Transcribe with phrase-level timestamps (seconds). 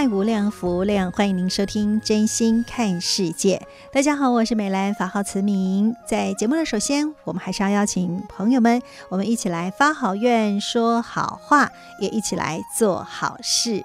[0.00, 3.60] 爱无量，福无量，欢迎您收听《真心看世界》。
[3.94, 5.94] 大家好，我是美兰，法号慈明。
[6.08, 13.84] 在节目的首先，我们还是要邀请朋友们，我们一起来发好愿、说好话，也一起来做好事。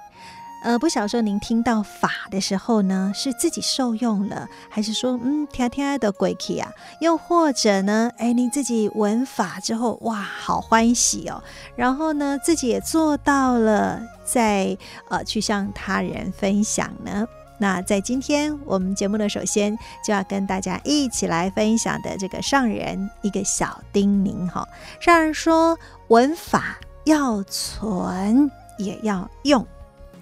[0.66, 6.72] 呃，不晓说您听到法的时候呢，是自己受用了，还是说嗯，天天的鬼气啊？
[7.00, 11.44] 又或者呢，哎，您自己闻法之后，哇，好欢喜哦，
[11.76, 14.76] 然后呢，自己也做到了，再
[15.10, 17.28] 呃去向他人分享呢？
[17.60, 24.68] 那在今天我们节目的首先就要跟大家一起来分享的这个上人一个小叮咛哈，
[25.00, 25.78] 上人说，
[26.08, 28.50] 闻法要存，
[28.80, 29.64] 也要用。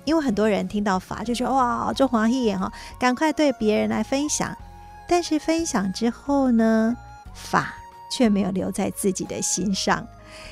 [0.05, 4.55] 因为很多人听到法就觉得哇，这黄一眼哈，赶快对别人来分享。
[5.07, 6.95] 但是分享之后呢，
[7.33, 7.73] 法
[8.11, 10.07] 却没有留在自己的心上，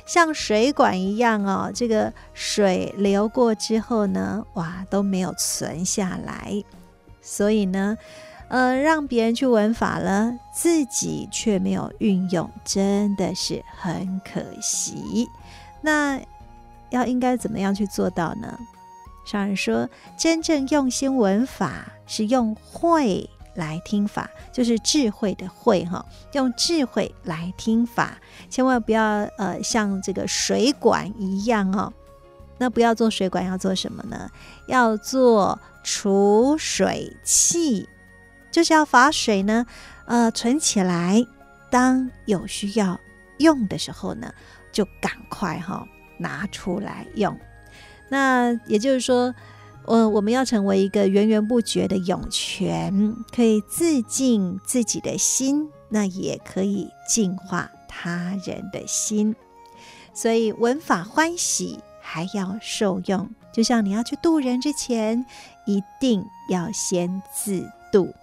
[0.06, 6.64] 像水管一样哦，这个水流过之后呢，哇，都没有存下来。
[7.22, 7.98] 所以呢，
[8.50, 15.30] 呃，让别人去闻法了，自己却没有运用，真的是很可惜。
[15.82, 16.20] 那
[16.90, 18.60] 要应该怎么样去做到呢？
[19.24, 28.18] 上人说，真正用心闻法，是用慧来听法，就是智慧的慧哈，用智慧来听法，
[28.50, 29.04] 千万不要
[29.38, 31.94] 呃像这个水管一样哦。
[32.58, 34.30] 那不要做水管，要做什么呢？
[34.68, 37.88] 要做储水器，
[38.52, 39.66] 就是要把水呢
[40.06, 41.26] 呃存起来，
[41.70, 43.00] 当有需要
[43.38, 44.34] 用的时候呢，
[44.72, 47.38] 就赶快哈拿出来用。
[48.12, 49.34] 那也就是说，
[49.86, 59.34] 呃，我们要成为一个源源不绝的涌泉，可以自净自己的心，那也可以净化他人的心。
[60.14, 63.30] 所以闻法欢喜，还要受用。
[63.54, 65.26] 就像你要去度人之前，
[65.66, 68.14] 一定要先自度。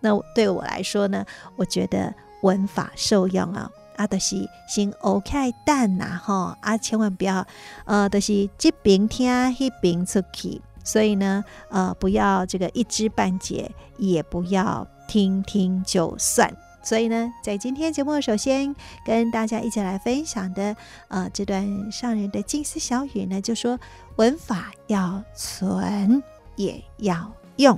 [0.00, 1.24] 那对我来说呢，
[1.56, 3.70] 我觉得闻法受用啊。
[3.98, 7.44] 啊，就是先 OK 蛋呐，哈啊，千万不要，
[7.84, 16.48] 呃，就是这边听，那边出去，所以呢，呃，不要这个一知半解，也不要听听就算。
[16.80, 20.76] 所以呢，在今天节目，首先跟大家一起来分享的，
[21.08, 23.78] 呃，这段上人的金丝小语呢，就说
[24.14, 26.22] 文法要存，
[26.54, 27.76] 也要用。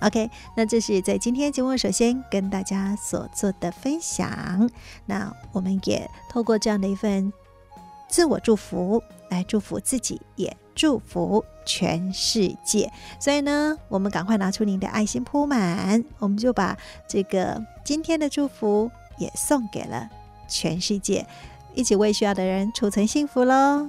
[0.00, 4.70] OK，那这是在今天节目首先跟大家所做的分享。
[5.06, 7.32] 那我们也透过这样的一份
[8.08, 12.92] 自我祝福来祝福自己，也祝福全世界。
[13.18, 18.88] 所以呢，我们赶快拿出您的爱心铺满，我们就把这个今天的祝福
[19.18, 20.08] 也送给了
[20.46, 21.26] 全世界，
[21.74, 23.88] 一起为需要的人储存幸福喽。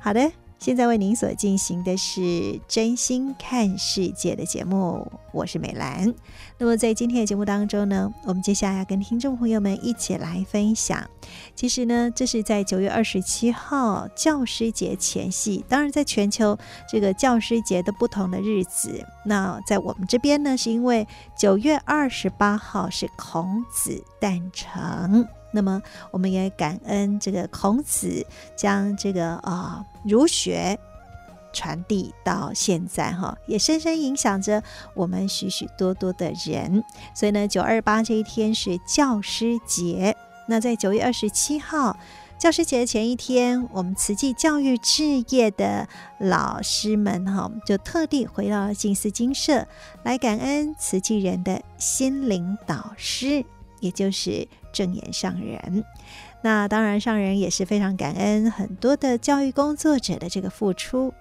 [0.00, 0.45] 好的。
[0.66, 6.12] 现在为您所进行的是真心看世界的节目，我是美兰。
[6.58, 11.08] 那么在今天的节目当中呢，我们接下来要跟听众朋友们一起来分享。
[11.54, 16.58] 其实呢，这是在九月二十七号教师节前夕，当然在全球
[16.90, 19.06] 这个教师节的不同的日子。
[19.24, 21.06] 那在我们这边呢，是因为
[21.38, 25.28] 九月二十八号是孔子诞辰。
[25.52, 30.78] 那么，我们也感恩这个孔子将这个啊、呃、儒学
[31.52, 34.62] 传递到现在哈，也深深影响着
[34.92, 36.84] 我们许许多多的人。
[37.14, 40.14] 所以呢，九二八这一天是教师节。
[40.48, 41.96] 那在九月二十七号
[42.38, 45.88] 教师节前一天，我们慈济教育置业的
[46.18, 49.66] 老师们哈，就特地回到了静思精舍
[50.02, 53.42] 来感恩慈济人的心灵导师，
[53.80, 54.46] 也就是。
[54.76, 55.82] 正言上人，
[56.42, 61.14] 那当然上人也是非常感恩很多的教育工作者的这个付出，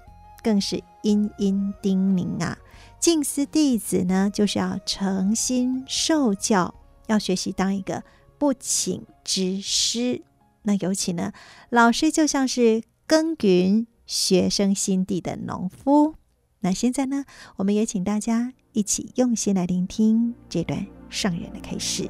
[0.44, 2.57] 更是殷殷叮咛啊。
[3.00, 6.75] 静思弟子呢，就是要诚心受教，
[7.07, 8.04] 要学习当一个
[8.38, 10.22] 不请之师。
[10.63, 11.31] 那尤其呢，
[11.69, 16.16] 老师就像是耕耘学生心地的农夫。
[16.60, 17.24] 那现在呢，
[17.56, 22.10] 我们也请大家一起用心来聆听这段上人的开示。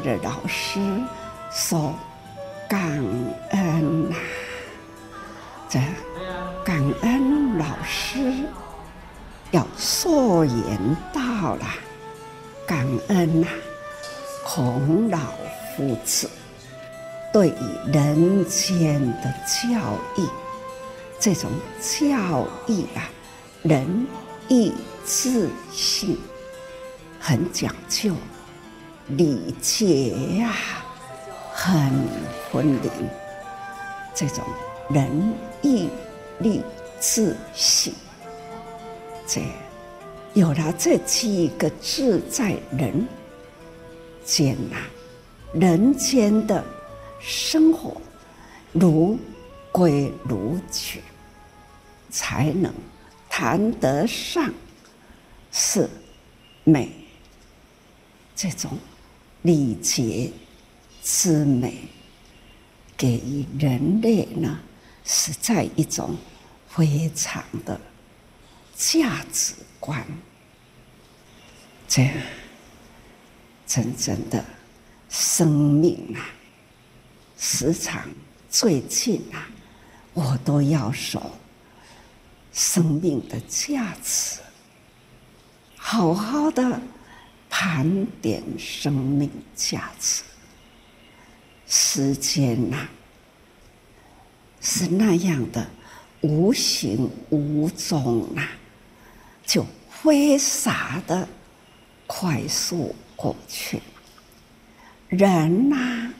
[0.00, 0.80] 的老师
[1.50, 1.94] 说
[2.68, 2.80] 感
[3.50, 4.16] 恩呐、
[5.68, 5.78] 这
[6.64, 8.44] 感恩老师
[9.50, 11.66] 要溯源到了
[12.66, 13.48] 感恩呐、
[14.44, 15.18] 孔老
[15.76, 16.30] 夫子
[17.32, 20.26] 对于人间的教育，
[21.18, 21.50] 这种
[21.80, 23.08] 教育啊，
[23.62, 24.06] 仁
[24.48, 24.72] 义
[25.04, 26.18] 智信。
[27.22, 28.14] 很讲究，
[29.16, 30.54] 礼节呀，
[31.52, 31.90] 很
[32.50, 32.90] 分明。
[34.14, 34.44] 这种
[34.90, 35.88] 仁义
[36.38, 36.62] 礼
[37.00, 37.92] 智信，
[39.26, 39.40] 这
[40.34, 43.06] 有了这几个字在人
[44.24, 44.76] 间呐，
[45.54, 46.62] 人间的
[47.18, 48.00] 生活
[48.72, 49.18] 如
[49.72, 51.02] 规如矩，
[52.10, 52.72] 才能
[53.28, 54.52] 谈得上
[55.50, 55.88] 是
[56.64, 56.90] 美。
[58.36, 58.70] 这种
[59.42, 60.30] 礼节
[61.02, 61.74] 之美，
[62.96, 64.60] 给予人类呢，
[65.04, 66.14] 是在一种
[66.68, 67.80] 非常的
[68.76, 70.04] 价值观。
[71.88, 72.08] 这
[73.66, 74.44] 真正的
[75.08, 76.20] 生命啊，
[77.38, 78.08] 时常
[78.50, 79.48] 最近啊，
[80.12, 81.20] 我都要说
[82.52, 84.40] 生命的价值，
[85.76, 86.80] 好好的。
[87.50, 90.22] 盘点生命价值，
[91.66, 92.90] 时间呐、啊，
[94.62, 95.68] 是那样的
[96.20, 98.48] 无形无踪呐、啊，
[99.44, 101.28] 就挥洒的
[102.06, 103.82] 快速过去。
[105.08, 106.12] 人呐、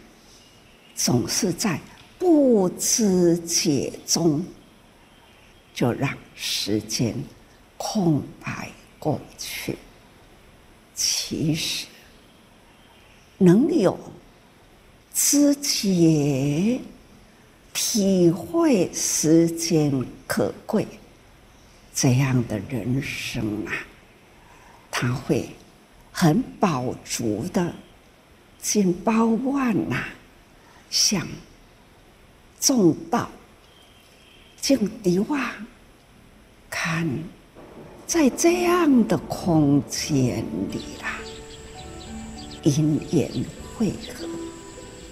[0.97, 1.81] 总是在
[2.19, 4.44] 不知觉中，
[5.73, 7.15] 就让时间
[7.77, 8.69] 空白
[8.99, 9.79] 过去。
[11.02, 11.87] 其实，
[13.38, 13.99] 能有
[15.14, 16.79] 知觉、
[17.73, 20.87] 体会时间可贵
[21.94, 23.73] 这样的人生啊，
[24.91, 25.49] 他会
[26.12, 27.75] 很饱足的
[28.61, 30.08] 尽包万呐、啊，
[30.91, 31.26] 像
[32.61, 33.31] 种稻、
[34.61, 35.50] 种地哇，
[36.69, 37.08] 看。
[38.10, 41.20] 在这样的空间里啦，
[42.64, 43.30] 因缘
[43.78, 44.26] 会合，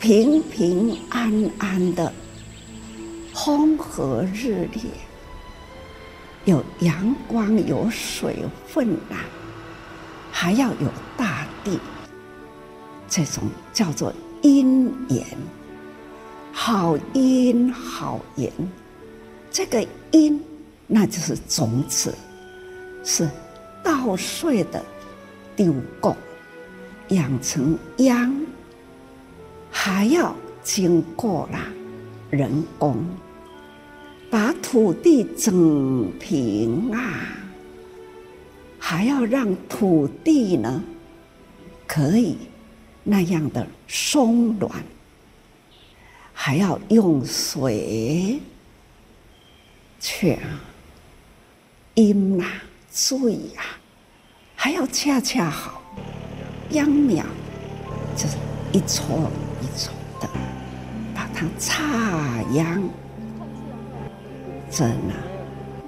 [0.01, 2.13] 平平安安的，
[3.33, 4.81] 风和日丽，
[6.45, 9.23] 有阳光，有水分啊，
[10.33, 11.79] 还要有大地，
[13.09, 14.13] 这种叫做
[14.43, 15.25] 因缘，
[16.53, 18.53] 好因好缘，
[19.53, 20.43] 这个因
[20.89, 22.13] 那就是种子。
[23.11, 23.27] 是
[23.83, 24.85] 稻穗的
[25.57, 26.15] 丢供，
[27.09, 28.47] 养成秧，
[29.71, 31.59] 还要经过了
[32.29, 33.03] 人工，
[34.29, 37.29] 把土地整平啊，
[38.79, 40.85] 还要让土地呢
[41.87, 42.37] 可以
[43.03, 44.71] 那样的松软，
[46.35, 48.39] 还要用水
[49.99, 50.39] 去
[51.95, 52.65] 阴啊。
[52.93, 53.63] 注意啊，
[54.57, 55.81] 还要恰恰好，
[56.71, 57.25] 秧苗
[58.17, 58.37] 就是
[58.73, 59.31] 一撮
[59.61, 60.29] 一撮的
[61.15, 62.83] 把它插秧，
[64.71, 65.15] 这呢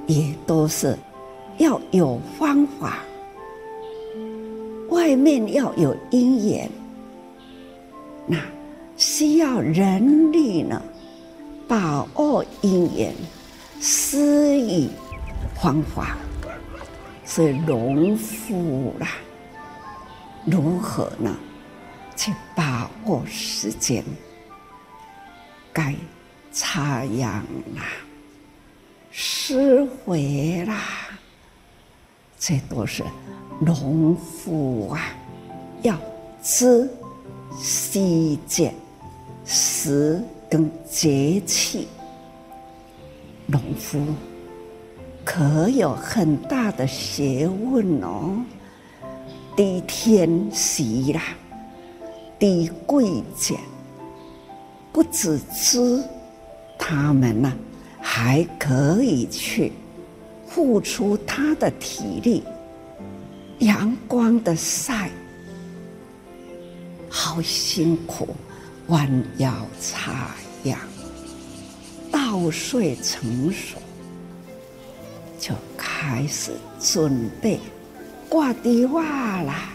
[0.06, 0.96] 也都是
[1.58, 2.98] 要有方法，
[4.90, 6.70] 外面要有因缘，
[8.26, 8.38] 那
[8.96, 10.80] 需要人力呢，
[11.66, 13.14] 把握因缘，
[13.80, 14.90] 施以
[15.60, 16.16] 方法。
[17.30, 19.06] 所以农夫啦，
[20.44, 21.32] 如何呢？
[22.16, 24.04] 去把握时间，
[25.72, 25.94] 该
[26.52, 27.30] 插秧
[27.76, 27.84] 啦，
[29.12, 30.82] 施肥啦，
[32.36, 33.04] 这都是
[33.60, 35.00] 农夫啊，
[35.82, 35.96] 要
[36.42, 36.90] 知
[37.56, 38.74] 细节、
[39.44, 40.20] 时
[40.50, 41.86] 跟节气。
[43.46, 44.04] 农夫
[45.24, 48.42] 可有很大的学问哦，
[49.56, 51.22] 知天时啦，
[52.38, 53.58] 知季节，
[54.92, 56.02] 不只知
[56.78, 57.52] 他们呢，
[58.00, 59.72] 还可以去
[60.46, 62.42] 付出他的体力，
[63.60, 65.10] 阳光的晒，
[67.08, 68.28] 好辛苦，
[68.88, 69.08] 弯
[69.38, 70.34] 腰插
[70.64, 70.76] 秧。
[72.10, 73.76] 稻穗成熟，
[75.40, 77.58] 就开始准备
[78.28, 79.70] 挂地袜啦。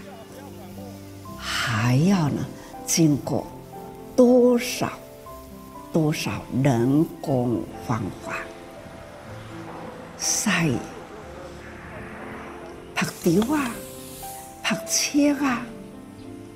[1.37, 2.45] 还要呢，
[2.85, 3.45] 经过
[4.15, 4.91] 多少
[5.91, 6.31] 多少
[6.63, 8.33] 人工方法
[10.17, 10.69] 晒、
[12.93, 13.69] 拍地袜、
[14.61, 15.65] 拍车啊，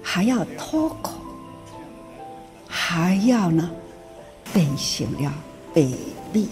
[0.04, 1.14] 还要脱口，
[2.68, 3.70] 还要呢
[4.54, 5.34] 变形了。
[5.74, 6.50] baby，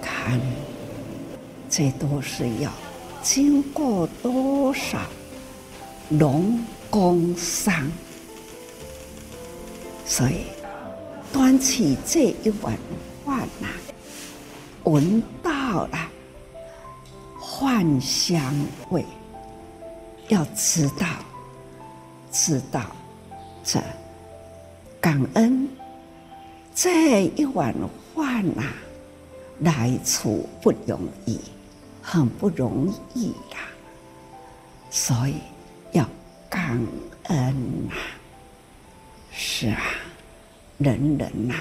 [0.00, 0.40] 看，
[1.74, 2.70] 这都是要
[3.22, 5.00] 经过多少
[6.10, 7.90] 农工商，
[10.04, 10.44] 所以
[11.32, 12.76] 端起这一碗
[13.24, 13.68] 饭呐，
[14.84, 16.10] 闻到了
[17.40, 18.54] 饭香
[18.90, 19.02] 味，
[20.28, 21.06] 要知道，
[22.30, 22.82] 知道
[23.64, 23.80] 这
[25.00, 25.66] 感恩。
[26.74, 27.74] 这一碗
[28.14, 28.62] 饭呐，
[29.60, 31.40] 来处不容易，
[32.02, 33.58] 很不容易呀。
[34.90, 35.36] 所以
[35.92, 36.06] 要
[36.50, 36.78] 感
[37.24, 37.94] 恩呐。
[39.30, 39.80] 是啊，
[40.76, 41.54] 人人呐，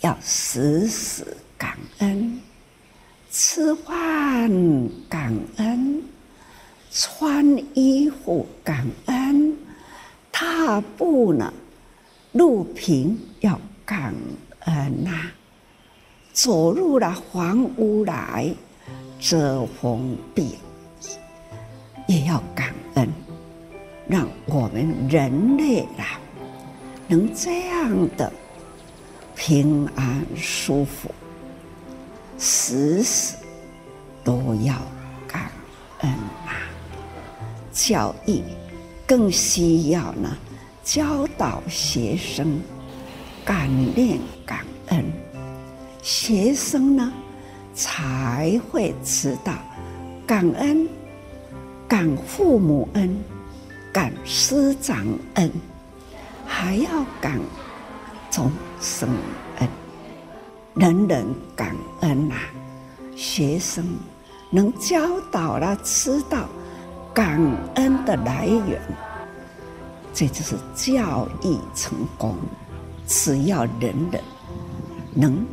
[0.00, 2.40] 要时时感恩，
[3.30, 4.50] 吃饭
[5.08, 6.02] 感恩，
[6.90, 7.46] 穿
[7.78, 9.56] 衣服感恩，
[10.32, 11.52] 踏步呢。
[12.32, 14.14] 路平要感
[14.60, 15.30] 恩呐，
[16.36, 18.54] 走入了房屋来
[19.18, 21.08] 遮风避雨，
[22.06, 23.08] 也要感恩，
[24.06, 26.20] 让我们人类啊
[27.08, 28.30] 能这样的
[29.34, 31.10] 平安舒服，
[32.38, 33.34] 时时
[34.22, 34.74] 都要
[35.26, 35.50] 感
[36.00, 36.68] 恩啊。
[37.72, 38.42] 教育
[39.06, 40.36] 更需要呢。
[40.84, 42.60] 教导学生
[43.44, 45.04] 感念感恩，
[46.06, 47.12] 学生呢
[47.74, 49.52] 才会知道
[50.24, 50.88] 感恩，
[51.88, 53.18] 感父母恩，
[53.92, 55.50] 感师长恩，
[56.46, 57.40] 还要感
[58.30, 59.08] 众生
[59.58, 59.68] 恩，
[60.76, 62.36] 人人感恩呐、
[63.16, 63.84] 学生
[64.48, 66.48] 能教导了，知道
[67.12, 67.40] 感
[67.74, 68.80] 恩的来源。
[70.14, 72.36] 这就是教育成功。
[73.08, 74.22] 只要人人
[75.12, 75.44] 能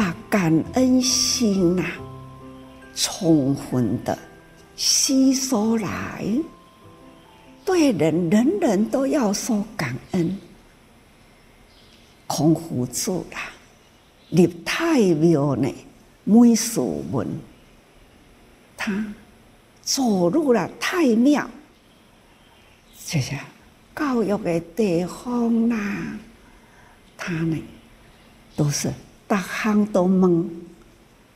[0.00, 1.92] 把感恩心呐、啊，
[2.94, 4.18] 充分的
[4.74, 6.24] 吸收来，
[7.66, 10.38] 对人人人都要说感恩。
[12.26, 13.52] 孔夫子啦，
[14.30, 15.68] 入太庙呢，
[16.24, 16.80] 每事
[17.12, 17.28] 问，
[18.78, 19.04] 他
[19.82, 21.46] 走入了太庙，
[22.96, 23.38] 谢谢。
[23.94, 25.76] 教育的地方啦，
[27.18, 27.62] 他们
[28.56, 28.90] 都是
[29.30, 30.44] 大行都懵，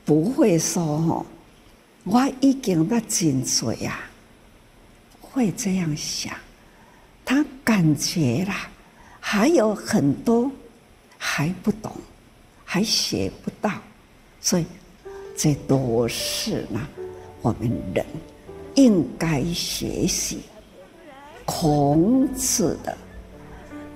[0.05, 1.27] 不会说哦，
[2.03, 4.01] 我已经在尽嘴呀，
[5.21, 6.35] 会这样想，
[7.25, 8.69] 他感觉啦，
[9.21, 10.51] 还有很多
[11.17, 11.93] 还不懂，
[12.65, 13.71] 还学不到，
[14.41, 14.67] 所以
[15.37, 16.81] 这都是呢，
[17.43, 18.05] 我们人
[18.75, 20.41] 应该学习。
[21.45, 22.99] 孔子的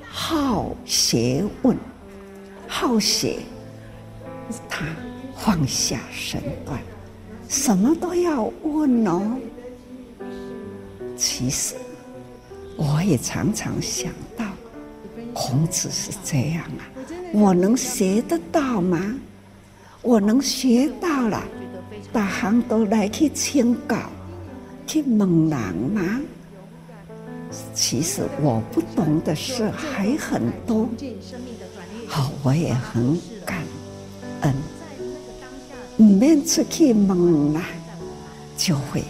[0.09, 1.76] 好学问，
[2.69, 3.40] 好学，
[4.69, 4.87] 他
[5.37, 6.81] 放下身段，
[7.49, 9.38] 什么都要问哦。
[11.17, 11.75] 其实，
[12.76, 14.45] 我也常常想到，
[15.33, 16.83] 孔子是这样啊，
[17.33, 19.14] 我能学得到吗？
[20.02, 21.43] 我能学到了，
[22.12, 23.99] 大行都来去请教，
[24.87, 25.19] 去问
[25.50, 26.21] 人吗？
[27.75, 30.88] 其实我不懂的事还很多，
[32.07, 33.62] 好，我也很感
[34.42, 34.54] 恩。
[35.99, 37.62] 唔免出去问啦，
[38.57, 39.02] 就会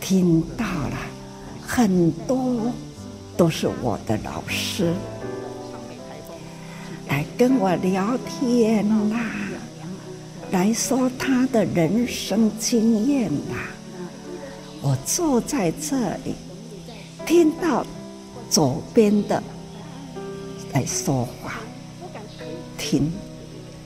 [0.00, 0.96] 听到了
[1.60, 2.72] 很多
[3.36, 4.94] 都是我的老师，
[7.08, 9.18] 来跟我聊天啦，
[10.52, 13.68] 来说他的人生经验啦。
[14.80, 16.36] 我坐在这里，
[17.26, 17.84] 听到
[18.48, 19.42] 左边的
[20.72, 21.54] 来说话，
[22.78, 23.12] 听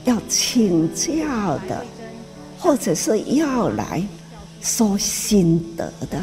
[0.05, 1.85] 要请教的，
[2.59, 4.03] 或者是要来
[4.61, 6.21] 说心得的，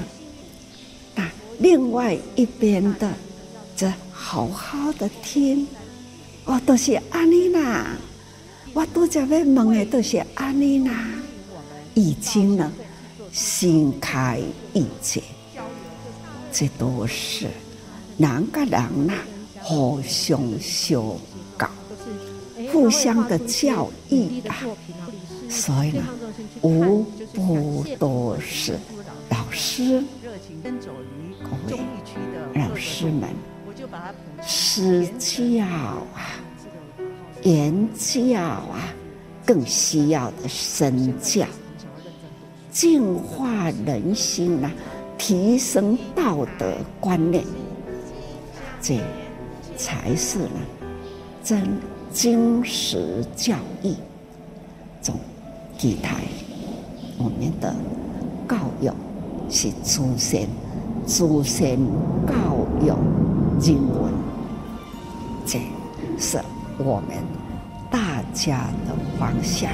[1.15, 1.29] 那
[1.59, 3.11] 另外一边的
[3.75, 5.67] 则好好的听。
[6.45, 7.87] 我都是安妮娜，
[8.73, 11.07] 我都在问问的都是安妮娜，
[11.93, 12.71] 已经呢。
[13.29, 14.39] 心开
[14.73, 15.21] 意解，
[16.51, 17.45] 这都是
[18.17, 19.13] 人跟人呐，
[19.61, 21.19] 互相修，
[22.71, 24.55] 互相的教育啊。
[25.49, 26.03] 所以呢，
[26.61, 28.77] 无不都是
[29.29, 30.03] 老师，
[31.41, 31.79] 各位
[32.53, 33.29] 老师们，
[34.41, 36.35] 施教啊，
[37.43, 38.93] 言教啊，
[39.45, 41.45] 更需要的身教。
[42.69, 44.71] 净化人心呐、啊，
[45.17, 47.43] 提升道德观念，
[48.81, 48.99] 这
[49.77, 50.59] 才是呢
[51.41, 51.63] 真
[52.19, 53.93] 经史教育
[55.03, 55.13] 中
[55.77, 56.09] 记载
[57.15, 57.71] 我们的
[58.49, 58.91] 教育
[59.51, 60.49] 是祖先
[61.05, 61.77] 祖先
[62.25, 62.33] 教
[62.81, 64.11] 育人文，
[65.45, 65.59] 这
[66.17, 66.39] 是
[66.79, 67.17] 我们
[67.91, 69.69] 大家的方向。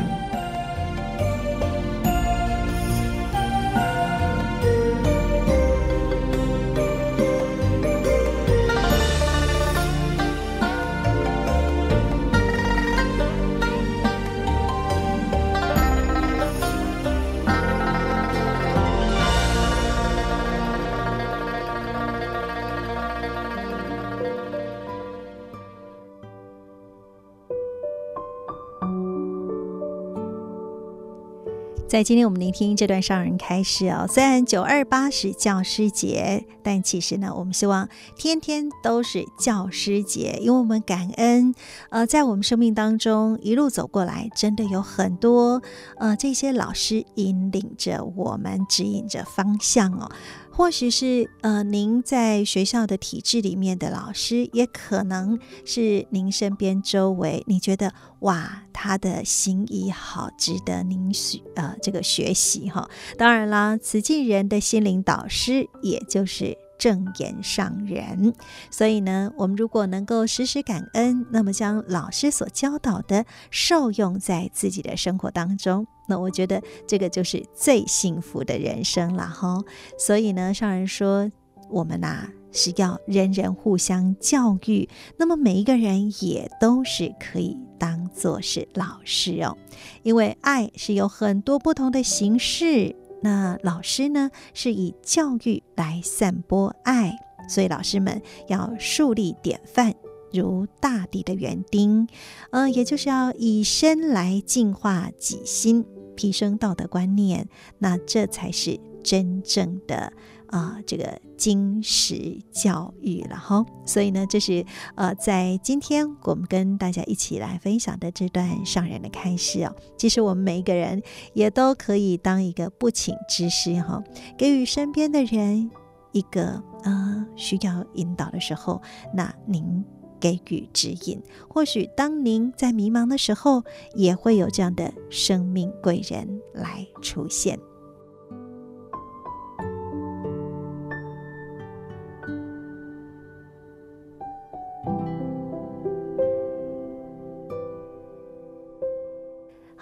[31.93, 41.53] 在今天我们聆听这段上人开示哦，虽然九二八是教师节，但其实呢，我们希望天天都是教师节，因为我们感恩，
[41.91, 45.61] 呃，在我们生命当中一路走过来，真的有很多
[45.99, 50.09] 呃这些老师引领着我们，指引着方向哦。
[50.55, 62.87] 或许是呃，您在学校的体制里面的老师，也可能是您身边周围，你觉得哇，他的心意好值得您学呃这个学习哈。
[63.17, 66.55] 当然啦，慈济人的心灵导师，也就是。
[66.83, 68.33] 正言上人，
[68.69, 79.63] 所以呢，我们如果能够时时感恩，那么将老师所教导的受用在自己的生活当中，那我觉得这个就是最幸福的人生了哈。
[79.97, 81.31] 所以呢，上人说，
[81.69, 89.57] 我们呐、啊、是要人人互相教育，那么每一个人也都是可以当做是老师哦，
[90.01, 92.93] 因为爱是有很多不同的形式。
[93.23, 99.93] 那老师呢，是以教育来散播爱，所以老师们要树立典范，
[100.33, 102.05] 如大地的园丁，
[102.51, 105.85] 呃，也就是要以身来净化己心，
[106.17, 107.47] 提升道德观念，
[107.79, 110.11] 那这才是真正的。
[110.53, 114.63] 啊，这个经史教育了哈，所以呢，这是
[114.93, 119.75] 呃，在今天我们跟大家一起来分享的这段上人的开示哦。
[119.97, 121.01] 其实我们每一个人
[121.33, 124.03] 也都可以当一个不请之师哈，
[124.37, 125.71] 给予身边的人
[126.11, 128.79] 一个呃需要引导的时候，
[129.11, 129.83] 那您
[130.19, 131.19] 给予指引。
[131.49, 133.63] 或许当您在迷茫的时候，
[133.95, 137.57] 也会有这样的生命贵人来出现。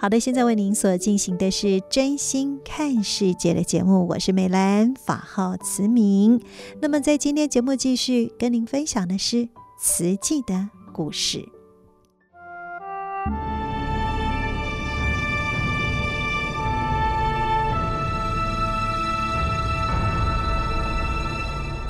[0.02, 6.42] 好的，现在为您所进行的是真心看世界的节目，我是美兰，法号慈明。
[6.80, 11.48] 那么在今天节目继续跟您分享的是慈济的故事。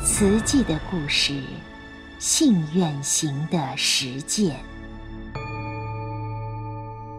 [0.05, 1.41] 慈济的故事，
[2.19, 4.55] 信愿行的实践。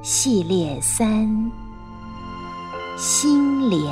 [0.05, 1.49] 系列三：
[2.97, 3.89] 心莲。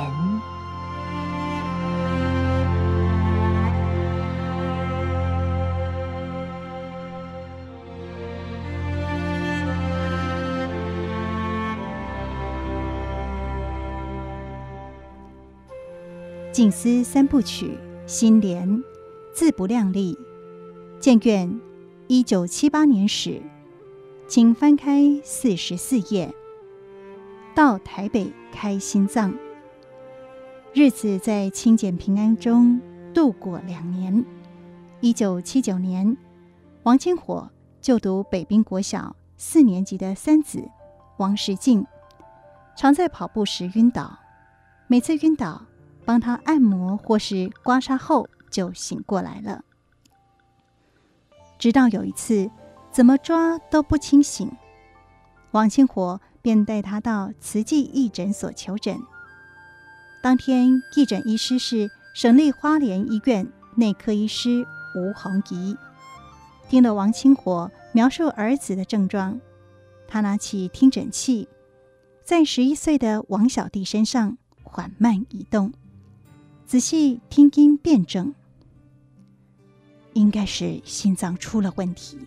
[16.52, 18.84] 静思三部曲，心莲，
[19.32, 20.18] 自不量力，
[21.00, 21.58] 建卷
[22.06, 23.40] 一九七八年始，
[24.32, 26.34] 请翻开四十四页。
[27.54, 29.36] 到台北开心脏，
[30.72, 32.80] 日子在清简平安中
[33.12, 34.24] 度过两年。
[35.02, 36.16] 一九七九年，
[36.84, 37.50] 王清火
[37.82, 40.66] 就读北滨国小四年级的三子
[41.18, 41.86] 王时进，
[42.74, 44.18] 常在跑步时晕倒，
[44.86, 45.60] 每次晕倒，
[46.06, 49.62] 帮他按摩或是刮痧后就醒过来了。
[51.58, 52.50] 直到有一次，
[52.92, 54.50] 怎么抓都不清醒，
[55.50, 56.20] 王清火。
[56.42, 58.98] 便带他到慈济义诊所求诊。
[60.20, 65.76] 当天义诊医师是省立花莲医院内科医师吴宏仪。
[66.68, 69.40] 听了王清火描述儿子的症状，
[70.08, 71.48] 他拿起听诊器，
[72.24, 75.72] 在十一岁的王小弟身上缓慢移动，
[76.66, 78.34] 仔细听音辨证，
[80.14, 82.18] 应该是心脏出了问题。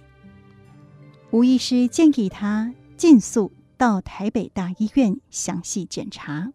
[1.36, 3.52] 吴医师建议他尽速。
[3.78, 6.54] 到台北大医院详细检查。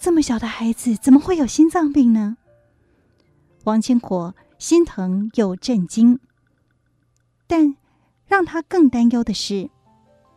[0.00, 2.38] 这么小的孩子怎么会有心脏病呢？
[3.64, 6.18] 王清火心疼又震惊，
[7.46, 7.76] 但
[8.24, 9.68] 让他更担忧的是，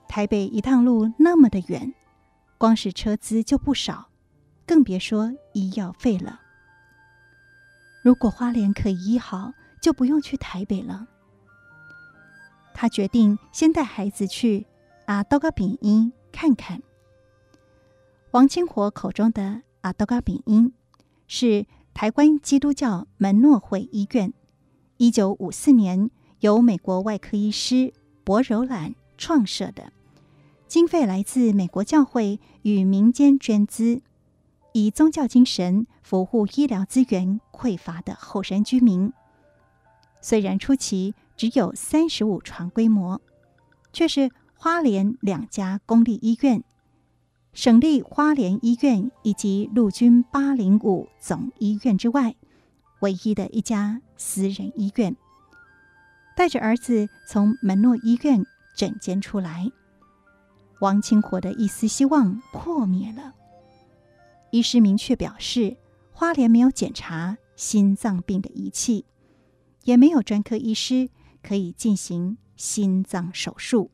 [0.09, 1.93] 台北一趟路那么的远，
[2.57, 4.09] 光是车资就不少，
[4.67, 6.41] 更别说医药费了。
[8.03, 11.07] 如果花莲可以医好，就不用去台北了。
[12.75, 14.67] 他决定先带孩子去
[15.05, 16.83] 阿多嘎丙因看看。
[18.31, 20.73] 王清火口中的阿多嘎丙因
[21.25, 24.33] 是台湾基督教门诺会医院，
[24.97, 26.11] 一九五四年
[26.41, 27.93] 由美国外科医师
[28.25, 29.93] 博柔兰创设的，
[30.67, 34.01] 经费来自美国教会与民间捐资，
[34.73, 39.13] 以宗教精神服务医疗资源匮乏的后山居民。
[40.19, 43.21] 虽然初期，只有三十五床规模，
[43.91, 46.63] 却是花莲两家公立医院、
[47.53, 52.35] 省立花莲医院以及陆军八零五总医院之外，
[53.01, 55.15] 唯一的一家私人医院。
[56.35, 58.45] 带着儿子从门诺医院
[58.75, 59.71] 诊间出来，
[60.81, 63.33] 王清火的一丝希望破灭了。
[64.51, 65.77] 医师明确表示，
[66.11, 69.05] 花莲没有检查心脏病的仪器，
[69.83, 71.09] 也没有专科医师。
[71.45, 73.91] 可以进行心脏手术。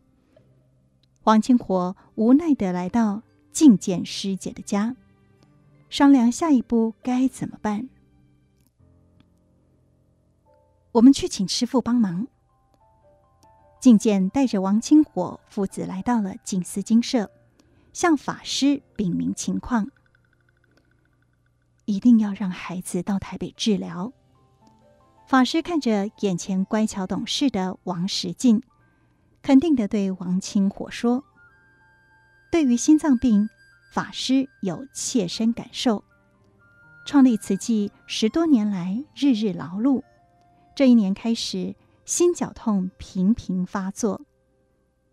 [1.24, 4.96] 王清火无奈的来到进见师姐的家，
[5.90, 7.90] 商量下一步该怎么办。
[10.94, 12.28] 我们去请师父帮忙。
[13.82, 17.30] 进见带着王清火父子来到了静思精舍，
[17.92, 19.90] 向法师禀明情况，
[21.84, 24.14] 一定要让孩子到台北治疗。
[25.32, 28.62] 法师看着眼前乖巧懂事的王石进，
[29.42, 31.24] 肯定地对王清火说
[32.52, 33.48] ：“对于心脏病，
[33.94, 36.04] 法师有切身感受。
[37.06, 40.04] 创立慈济十多年来，日日劳碌，
[40.76, 44.20] 这一年开始，心绞痛频频发作，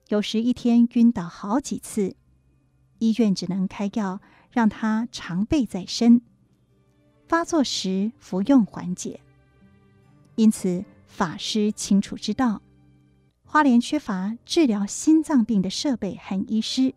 [0.08, 2.16] 有时一天晕倒好几次，
[2.98, 6.22] 医院只能开药让他常备在身，
[7.28, 9.20] 发作时服用缓解。”
[10.38, 12.62] 因此，法师清楚知道，
[13.44, 16.94] 花莲缺乏治疗心脏病的设备和医师，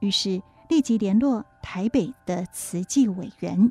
[0.00, 3.70] 于是立即联络台北的慈济委员，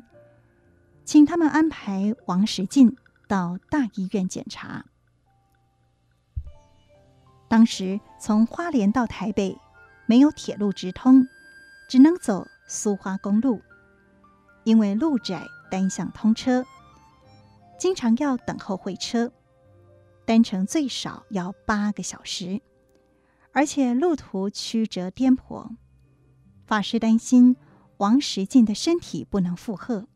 [1.04, 2.96] 请他们安排王时进
[3.28, 4.86] 到大医院检查。
[7.48, 9.58] 当时从花莲到台北
[10.06, 11.28] 没有铁路直通，
[11.86, 13.60] 只能走苏花公路，
[14.64, 16.64] 因为路窄，单向通车。
[17.84, 19.30] 经常要等候会车，
[20.24, 22.62] 单程最少要八个小时，
[23.52, 25.68] 而且路途曲折颠簸。
[26.64, 27.54] 法师担心
[27.98, 30.06] 王石进的身体不能负荷，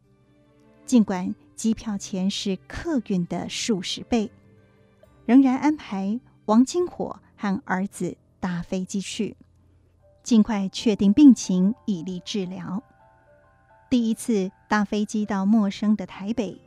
[0.87, 4.33] 尽管机票钱是客运的数十倍，
[5.27, 9.37] 仍然安排王金火和儿子搭飞机去，
[10.23, 12.83] 尽快确定病情，以利治疗。
[13.91, 16.59] 第一次搭飞机到陌生的台北。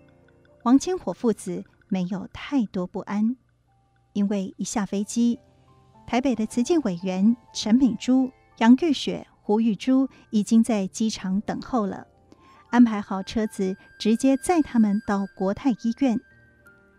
[0.63, 3.35] 王清火父子没有太多不安，
[4.13, 5.39] 因为一下飞机，
[6.05, 12.05] 台北的慈济委员陈美珠、杨玉雪、胡玉珠已经在机场等候了，
[12.69, 16.19] 安排好车子，直接载他们到国泰医院。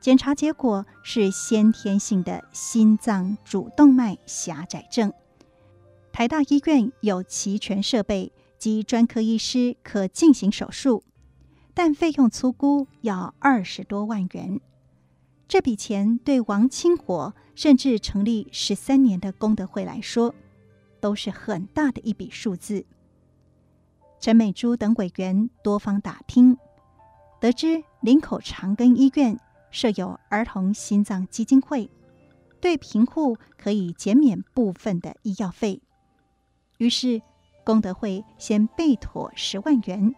[0.00, 5.12] 检查结果是先天性的心脏主动脉狭窄症。
[6.10, 11.04] 台大医院有齐全设备及专科医师可进行手术。
[11.74, 14.60] 但费用粗估要二十多万元。
[15.48, 20.34] 这笔钱对王清活甚至成立十三年的功德会来说，
[21.00, 22.86] 都是很大的一笔数字。
[24.18, 26.56] 陈美珠等委员多方打听，
[27.40, 29.38] 得知林口长庚医院
[29.70, 31.90] 设有儿童心脏基金会，
[32.60, 35.82] 对贫户可以减免部分的医药费。
[36.78, 37.20] 于是
[37.64, 40.14] 功德会先备妥十万元，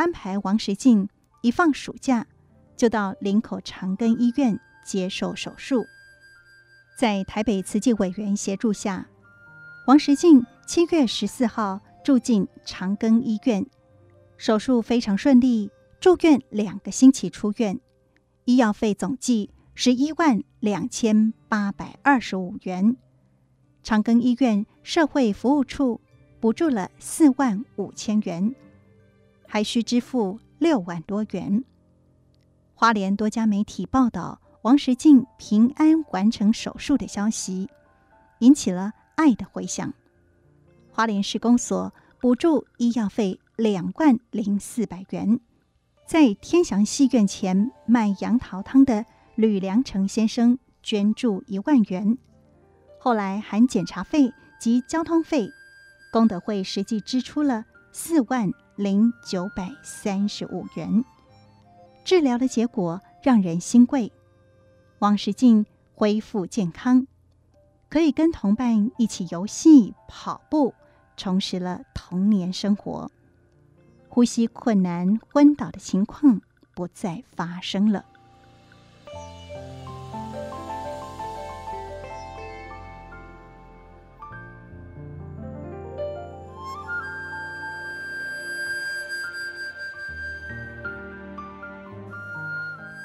[0.00, 1.10] 安排王石进
[1.42, 2.26] 一放暑假
[2.74, 5.84] 就到林口长庚医院接受手术。
[6.98, 9.08] 在台北慈济委员协助下，
[9.86, 11.82] 王石进七月十四号。
[12.02, 13.66] 住进长庚医院，
[14.38, 17.78] 手术非常顺利，住院两个星期出院，
[18.46, 22.96] 医药费总计十一万两千八百二十五元。
[23.82, 26.00] 长庚医院社会服务处
[26.40, 28.54] 补助了四万五千元，
[29.52, 31.64] 还需支付六万多元。
[32.72, 37.68] 花莲多家媒体报道王石进平安完成手术的消息，
[38.38, 39.92] 引起了爱的回响。
[40.92, 45.40] 花莲市公所补助医药费两万零四百元，
[46.06, 52.16] 在天祥戏院前卖杨桃汤的吕良成先生捐助一万元。
[53.00, 55.50] 后来含检查费及交通费，
[56.12, 61.04] 功德会实际支出了四万零九百三十五元。
[62.02, 64.10] 治疗的结果让人欣慰，
[65.00, 67.06] 王石进恢复健康，
[67.90, 70.72] 可以跟同伴一起游戏、跑步。
[71.14, 73.10] 重拾了童年生活，
[74.08, 76.40] 呼吸困难、昏倒的情况
[76.74, 78.06] 不再发生了。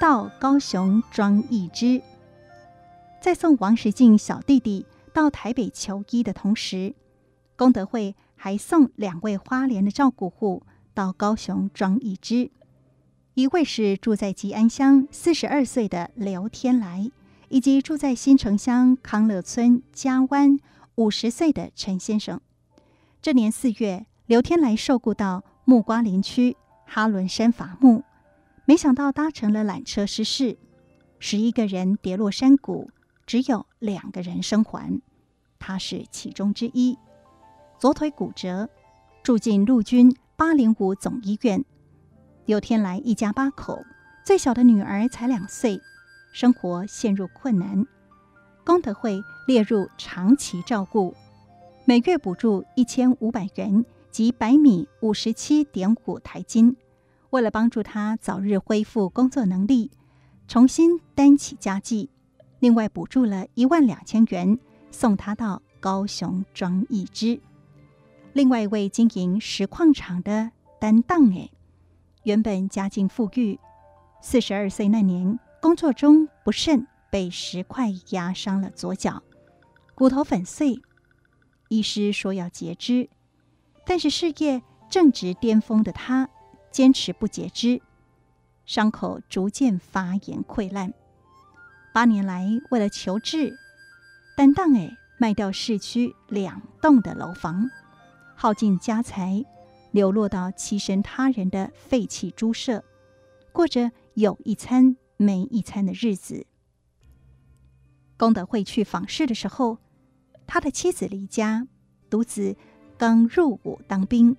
[0.06, 2.00] 到高雄庄易之，
[3.20, 6.94] 在送王石进小弟弟到台北求医的同时。
[7.56, 10.62] 功德会还送两位花莲的照顾户
[10.94, 12.52] 到高雄庄易之，
[13.34, 17.10] 一位是住在吉安乡四十二岁的刘天来，
[17.50, 20.60] 以及住在新城乡康乐村嘉湾
[20.94, 22.40] 五十岁的陈先生。
[23.24, 28.04] 这年四月，刘天来受雇到木瓜林区哈伦山伐木，
[28.68, 30.58] 没想到搭乘了缆车失事，
[31.20, 32.90] 十一个人跌落山谷，
[33.28, 35.02] 只有两个人生还，
[35.60, 36.98] 他是其中之一。
[37.78, 38.68] 左腿骨折，
[39.22, 41.64] 住进陆军八零五总医院。
[42.48, 43.84] 有天来一家八口，
[44.26, 45.80] 最小的女儿才两岁，
[46.34, 47.86] 生活陷入困难。
[48.66, 51.14] 功德会列入长期照顾，
[51.86, 56.76] 每月补助一千五百元及百米五十七点五台斤。
[57.36, 59.92] 为了帮助他早日恢复工作能力，
[60.48, 62.10] 重新担起家计，
[62.60, 64.58] 另外补助了一万两千元，
[64.90, 67.42] 送他到高雄庄易之。
[68.32, 71.50] 另外一位经营石矿场的担当哎，
[72.24, 73.60] 原本家境富裕，
[74.22, 79.22] 四十二岁那年工作中不慎被石块压伤了左脚，
[79.94, 80.80] 骨头粉碎，
[81.68, 83.10] 医师说要截肢，
[83.86, 86.30] 但是事业正值巅峰的他
[86.76, 87.82] 坚持不截肢，
[88.66, 90.94] 伤口逐渐发炎溃烂，
[91.94, 93.58] 八年来为了求治，
[94.36, 97.70] 单当哎卖掉市区两栋的楼房。
[98.36, 99.46] 耗尽家财，
[99.92, 102.84] 流落到栖身他人的废弃猪舍，
[103.54, 106.46] 过着有一餐没一餐的日子。
[108.18, 109.78] 功德会去访视的时候，
[110.46, 111.70] 他的妻子离家，
[112.10, 112.58] 独子
[112.98, 114.36] 刚入伍当兵，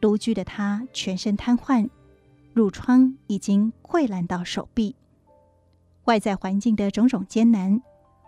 [0.00, 1.88] 独居的他全身瘫痪，
[2.54, 4.94] 褥疮已经溃烂到手臂。
[6.04, 7.82] 外在环境的种种艰难，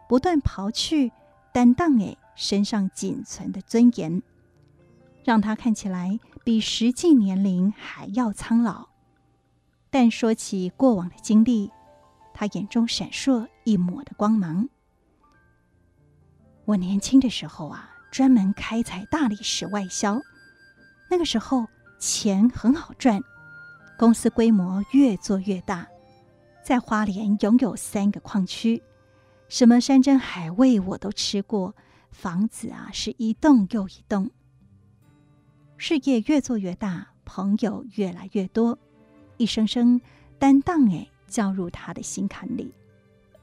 [0.09, 1.13] 不断刨去
[1.53, 4.23] 担当诶身上仅存的尊严。
[5.23, 8.89] 让他看起来比实际年龄还要苍老，
[9.91, 11.71] 但说起过往的经历，
[12.33, 14.69] 他眼中闪烁一抹的光芒。
[16.65, 20.21] 我年轻的时候啊，专门开采大理石外销，
[21.11, 21.67] 那个时候
[21.99, 23.21] 钱很好赚，
[23.99, 25.89] 公司规模越做越大，
[26.65, 28.81] 在花莲拥有三个矿区，
[29.49, 31.75] 什么山珍海味我都吃过，
[32.13, 34.31] 房子啊是一栋又一栋。
[35.77, 38.79] 事业越做越大，朋友越来越多，
[39.37, 40.01] 一声声
[40.39, 42.73] 担当哎叫入他的心坎里。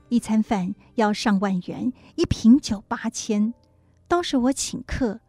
[0.10, 3.54] 一餐饭要上万元，一瓶酒八千，
[4.08, 5.20] 都是我请客，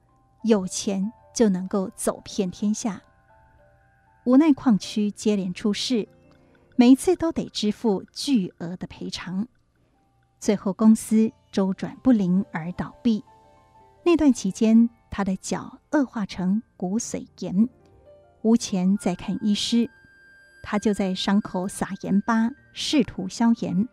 [0.45, 3.01] 有钱就能够走遍天下。
[4.25, 6.09] 无奈矿区接连出事，
[6.75, 9.47] 每一次都得支付巨额的赔偿，
[10.41, 13.23] 最后公司周转不灵而倒闭。
[14.05, 17.69] 那段期间，他的脚恶化成骨髓炎，
[18.43, 19.89] 无钱再看医师，
[20.65, 23.89] 他就在伤口撒盐巴，试图消炎。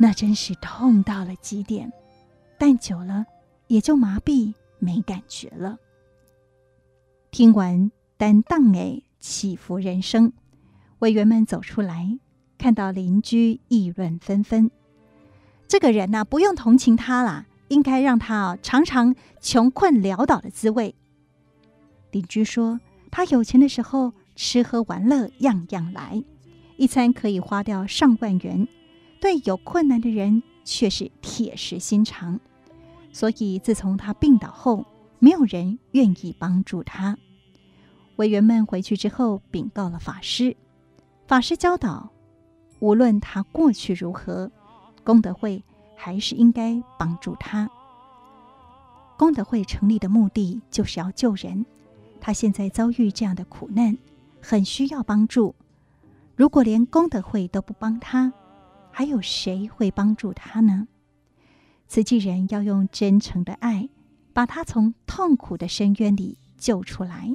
[0.00, 1.92] 那真是痛到了极点，
[2.58, 3.24] 但久了
[3.68, 5.78] 也就麻痹没感觉了。
[7.34, 10.32] 听完担当诶起伏人生，
[11.00, 12.16] 委员们走出来，
[12.56, 14.70] 看到邻居议论纷纷，
[15.66, 17.46] 这个人呐、不用同情他啦。
[17.66, 20.94] 应该让他啊尝尝穷困潦倒的滋味。
[22.12, 22.78] 邻居说，
[23.10, 26.22] 他有钱的时候吃喝玩乐样样来，
[26.76, 28.68] 一餐可以花掉上万元；
[29.20, 32.38] 对有困难的人却是铁石心肠。
[33.12, 34.86] 所以自从他病倒后，
[35.24, 37.16] 没有人愿意帮助他。
[38.16, 40.54] 委员们回去之后禀告了法师，
[41.26, 42.10] 法师教导，
[42.78, 44.52] 无论他过去如何，
[45.02, 45.64] 功德会。
[45.96, 47.70] 还是应该帮助他。
[49.16, 51.64] 功德会成立的目的就是要救人，
[52.20, 53.96] 他现在遭遇这样的苦难，
[54.42, 55.54] 很需要帮助。
[56.36, 58.30] 如果连功德会都不帮他，
[58.90, 60.86] 还有谁会帮助他呢？
[61.86, 63.88] 慈济人要用真诚的爱，
[64.34, 67.34] 把他从痛苦的深渊里救出来。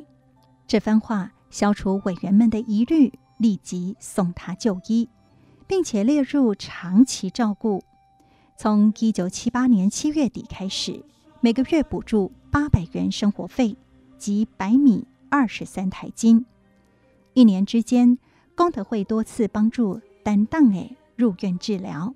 [0.68, 5.10] 这番话消除委员们的疑虑，立即送他就医，
[5.66, 7.84] 并且列入长期照顾。
[8.58, 11.04] 从一九七八年七月底开始，
[11.40, 13.78] 每个月补助八百元生活费
[14.18, 16.46] 及白米二十三台斤。
[17.34, 18.18] 一年之间，
[18.56, 22.14] 功德会多次帮助担当诶入院治疗，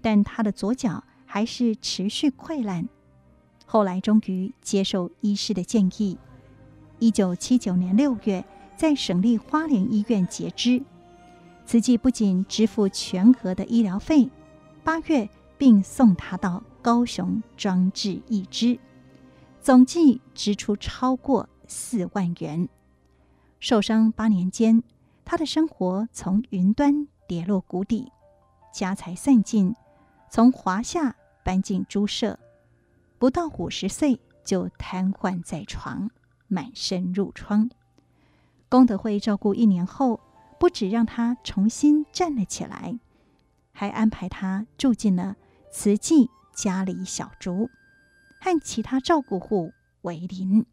[0.00, 2.88] 但他的左脚还是持续溃烂。
[3.66, 6.16] 后来终于接受医师的建议，
[6.98, 8.42] 一九七九年六月
[8.74, 10.82] 在省立花莲医院截肢。
[11.66, 14.30] 慈济不仅支付全额的医疗费，
[14.82, 15.28] 八月。
[15.58, 18.78] 并送他到高雄装置义肢，
[19.62, 22.68] 总计支出超过四万元。
[23.58, 24.82] 受伤八年间，
[25.24, 28.12] 他的生活从云端跌落谷底，
[28.70, 29.74] 家财散尽，
[30.30, 32.38] 从华夏搬进猪舍，
[33.18, 36.10] 不到五十岁就瘫痪在床，
[36.48, 37.70] 满身褥疮。
[38.68, 40.20] 功德会照顾一年后，
[40.58, 42.98] 不止让他重新站了起来，
[43.72, 45.36] 还安排他住进了。
[45.70, 47.68] 慈济家里小竹，
[48.40, 50.64] 和其他照顾户为邻。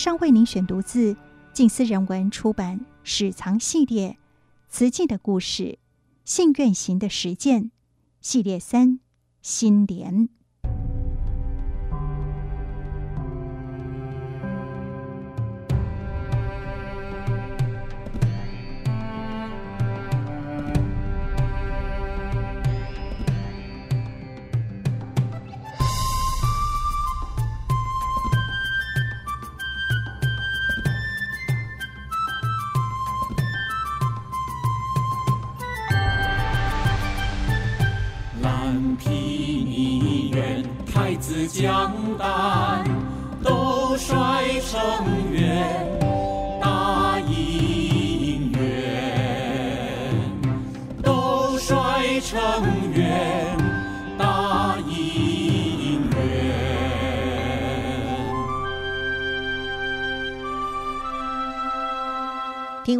[0.00, 1.14] 上为您选读自
[1.52, 4.16] 静思人文出版《史藏系列：
[4.70, 5.78] 慈济的故事，
[6.24, 7.64] 信愿行的实践》
[8.22, 8.98] 系列三，
[9.42, 10.30] 心莲。
[41.52, 42.89] 江丹。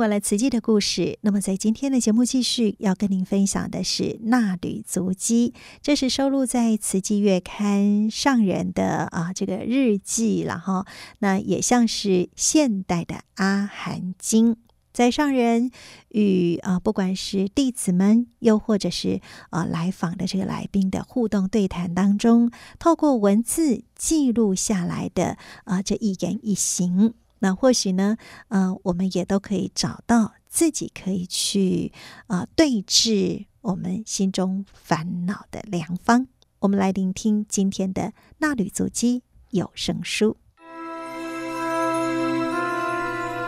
[0.00, 10.86] 完了慈济的故事，那么在今天的节目继续要跟您分享的是《衲履足迹》，这是收录在《慈济月刊》上人的啊这个日记了哈。
[11.18, 14.54] 那也像是现代的《阿含经》，
[14.90, 15.70] 在上人
[16.08, 19.20] 与啊不管是弟子们，又或者是
[19.50, 27.12] 啊来访的这个来宾的互动对谈当中，透过文字记录下来的啊这一言一行。
[27.40, 28.16] 那或许呢，
[28.48, 31.92] 呃，我们也都可以找到自己可以去
[32.26, 36.28] 啊、呃、对峙我们心中烦恼的良方。
[36.60, 40.36] 我们来聆听今天的纳履足迹有声书。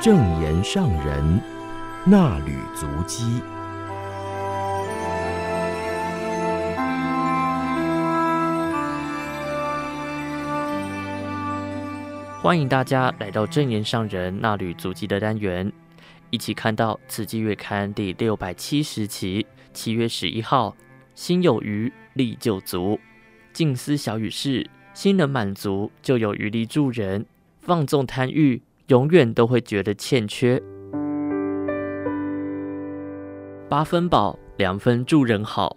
[0.01, 1.41] 正言上人
[2.05, 3.23] 纳履足迹。
[12.43, 15.73] 欢迎大家来到证言上人衲履足迹的单元，
[16.31, 20.77] 一起看到《此季月刊》第六百七十期，七月十一号。
[21.15, 22.99] 心有余力就足，
[23.53, 27.25] 静思小语是：心能满足，就有余力助人。
[27.61, 30.61] 放纵贪欲，永远都会觉得欠缺。
[33.69, 35.77] 八分饱，两分助人好。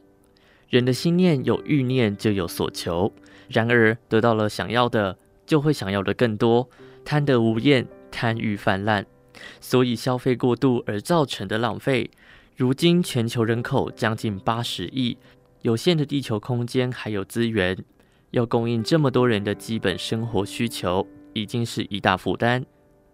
[0.69, 3.13] 人的心念有欲念，就有所求。
[3.49, 5.15] 然而得到了想要的，
[5.45, 6.69] 就会想要的更多，
[7.03, 9.05] 贪得无厌，贪欲泛滥，
[9.59, 12.09] 所以消费过度而造成的浪费。
[12.55, 15.17] 如今全球人口将近八十亿，
[15.61, 17.77] 有限的地球空间还有资源，
[18.31, 22.65] 要供应这么多人的基本生活需求，已经是一大负担。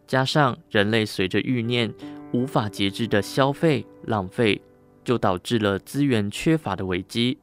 [0.05, 1.93] 加上人类随着欲念
[2.33, 4.61] 无法节制的消费浪费，
[5.03, 7.37] 就导致了资源缺乏的危机。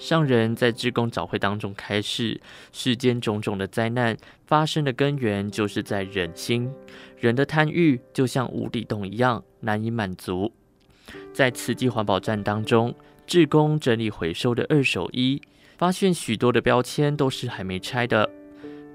[0.00, 2.40] 上人在志工早会当中开示，
[2.72, 6.72] 世间种种的灾难发生的根源就是在人心，
[7.18, 10.50] 人的贪欲就像无底洞一样，难以满足。
[11.34, 12.94] 在慈济环保站当中，
[13.26, 15.42] 志工整理回收的二手衣，
[15.76, 18.30] 发现许多的标签都是还没拆的，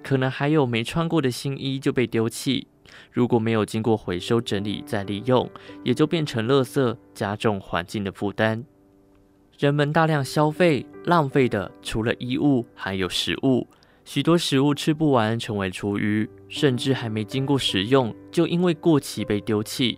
[0.04, 2.68] 可能还有没穿过的新衣就被丢弃。
[3.12, 5.48] 如果没有经过回收整理再利用，
[5.84, 8.66] 也就变成垃圾，加重环境的负担。
[9.58, 13.66] 人们大量消费浪费的，除了衣物，还有食物。
[14.04, 19.98] 许多食物吃不完，成为厨余，甚至还没经过食用，就因为过期被丢弃。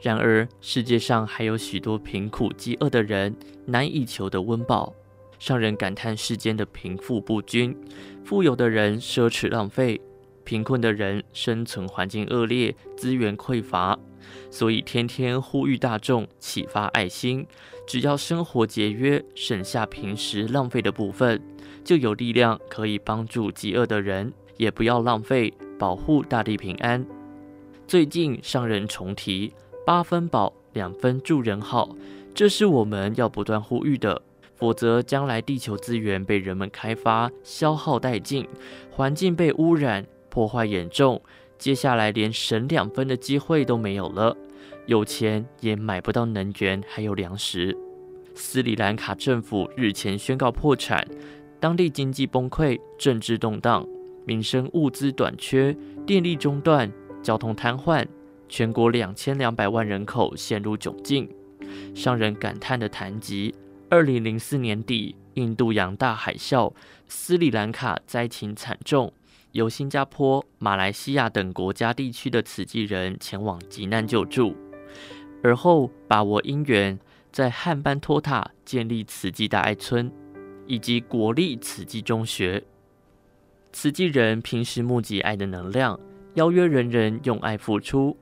[0.00, 3.36] 然而，世界上还有许多贫苦饥饿的人，
[3.66, 4.94] 难以求得温饱。
[5.38, 7.76] 让人感叹世间的贫富不均，
[8.24, 10.00] 富有的人奢侈浪费，
[10.42, 13.98] 贫困的人生存环境恶劣，资源匮乏。
[14.50, 17.46] 所以天天呼吁大众启发爱心，
[17.86, 21.40] 只要生活节约，省下平时浪费的部分，
[21.84, 27.04] 就有力量可以帮助饥饿的人，也不要浪费，保护大地平安。
[27.86, 29.52] 最近上人重提。
[29.86, 31.94] 八分饱，两分助人好，
[32.34, 34.20] 这是我们要不断呼吁的。
[34.56, 38.48] 否则，将来地球资源被人们开发消耗殆尽，
[38.90, 41.22] 环境被污染破坏严重，
[41.58, 44.36] 接下来连省两分的机会都没有了。
[44.86, 47.76] 有钱也买不到能源，还有粮食。
[48.34, 51.06] 斯里兰卡政府日前宣告破产，
[51.58, 53.86] 当地经济崩溃，政治动荡，
[54.24, 55.76] 民生物资短缺，
[56.06, 56.92] 电力中断，
[57.22, 58.06] 交通瘫痪。
[58.48, 61.28] 全国两千两百万人口陷入窘境，
[61.94, 63.52] 商人感叹地谈及：
[63.88, 66.72] 二零零四年底印度洋大海啸，
[67.08, 69.12] 斯里兰卡灾情惨重，
[69.56, 74.54] 由新加坡、马来西亚等国家地区的慈济人前往急难救助，
[75.42, 76.98] 而后把握因缘，
[77.32, 80.12] 在汉班托塔建立慈济大爱村
[80.66, 82.62] 以及国立慈济中学。
[83.72, 85.98] 慈济人平时募集爱的能量，
[86.34, 88.14] 邀约人人用爱付出。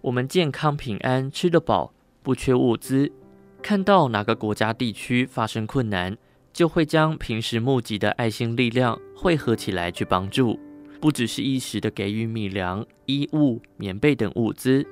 [0.00, 3.12] 我们健康平安，吃得饱，不缺物资。
[3.60, 6.16] 看到哪个国家地区发生困难，
[6.54, 10.58] 就会将平时募集的爱心力量汇合起来去帮助。
[11.00, 14.86] 不只是一时的给予米粮、衣物、棉被等物资，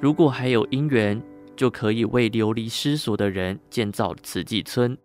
[0.00, 1.20] 如果还有因缘，
[1.56, 4.96] 就可以为流离失所的人建造慈济村。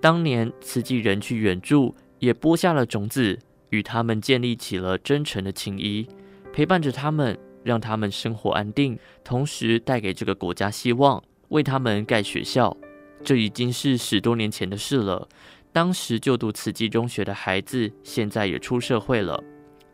[0.00, 3.38] 当年慈济人去援助，也播下了种子，
[3.70, 6.06] 与他们建立起了真诚的情谊，
[6.52, 7.38] 陪伴着他们。
[7.66, 12.76] 让他们生活安定，同时带给这个国家希望，为他们盖学校。
[13.24, 15.28] 这已经是十多年前的事了。
[15.72, 19.42] 当时就读慈济中学的孩子，现在也出社会了。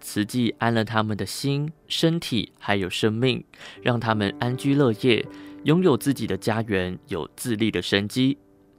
[0.03, 3.42] 慈济安了他们的心、身体，还有生命，
[3.80, 5.26] 让他们安居乐业，
[5.64, 8.36] 拥有自己的家园，有自立的生机。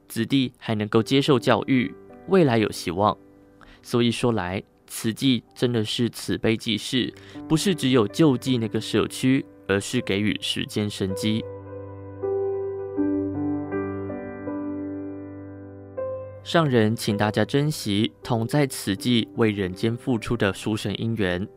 [0.07, 1.91] 子弟还能够接受教育，
[2.27, 3.17] 未来有希望。
[3.81, 4.61] 所以说来。
[4.85, 7.11] 慈济真的是慈悲济世，
[7.49, 11.43] 不是只有救济那个社区，而是给予时间生机。
[16.43, 21.47] 上人请大家珍惜同在慈济为人间付出的殊胜因缘。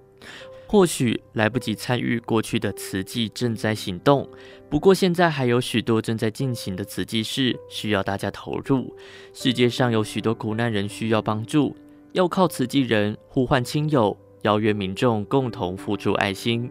[0.68, 4.28] 或许来不及参与过去的慈济赈灾行动，
[4.68, 8.96] 不过现在还有许多正在进行的慈济事需要大家投入。
[9.32, 11.74] 世界上有许多苦难人需要帮助。
[12.12, 16.70] 要靠慈济人呼唤亲友，邀约民众共同付出爱心，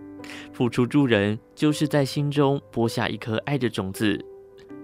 [0.51, 4.24] 付出助人，就是在心中播下一颗爱的种子。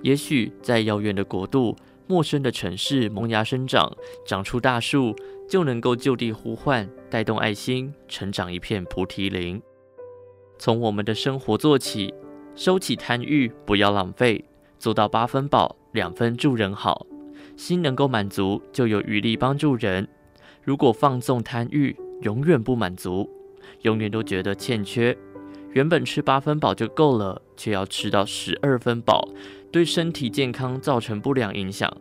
[0.04, 1.76] 也许在遥远的国度、
[2.08, 3.92] 陌生的城市萌芽生长，
[4.26, 5.16] 长出大树，
[5.48, 9.62] 就能够就地呼唤，带动爱心，成长一片菩提林。
[10.58, 12.14] 从我们的生活做起，
[12.56, 14.44] 收起贪欲，不要浪费，
[14.78, 17.06] 做到八分饱，两分助人好。
[17.58, 20.08] 心能够满足，就有余力帮助人。
[20.64, 23.30] 如果放纵贪欲，永远不满足，
[23.82, 25.18] 永远都觉得欠缺。
[25.74, 29.28] 原本吃八分饱就够了，却要吃到十二分饱，
[29.72, 31.92] 对身体健康造成不良影响。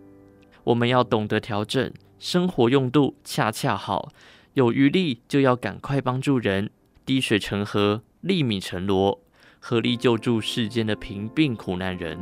[0.64, 4.10] 我们要懂得调整，生活用度恰恰好，
[4.54, 6.70] 有余力就要赶快帮助人，
[7.06, 9.18] 滴水成河，粒米成礱，
[9.58, 12.18] 合力救助世间的贫病苦难人。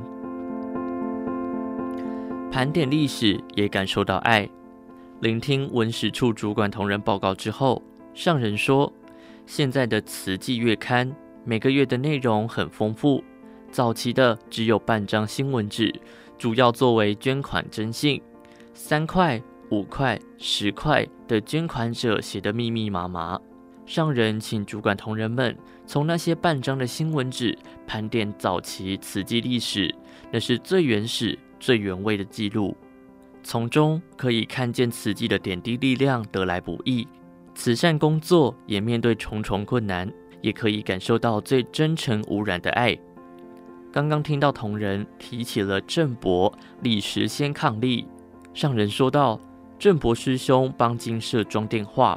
[2.51, 4.49] 盘点历史，也感受到爱。
[5.21, 7.83] 聆听文史处主管同仁报告之后，
[8.15, 8.93] 上人说
[9.47, 11.13] ：“现在的慈济月刊
[11.45, 13.23] 每个月的内容很丰富，
[13.71, 15.93] 早期的只有半张新闻纸，
[16.37, 18.21] 主要作为捐款征信。
[18.75, 23.41] 三块、五块、十块的捐款者写得密密麻麻。
[23.87, 25.57] 上人请主管同仁们
[25.87, 27.57] 从那些半张的新闻纸
[27.87, 29.95] 盘点早期慈济历史，
[30.31, 32.77] 那是最原始、最原味的记录。”
[33.43, 37.07] 从中可以看见慈济的点滴力量得来不易，
[37.55, 40.13] 慈善工作也面对重重困难，
[40.43, 42.99] 也可以感受到最真诚无染的爱。
[43.99, 48.07] 刚刚听到同仁提起了郑伯李时先伉俪，
[48.55, 49.41] 上人说道：
[49.77, 52.17] 郑伯师兄帮金舍装电话，